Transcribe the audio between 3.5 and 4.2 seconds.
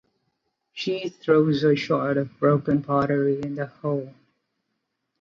the hole.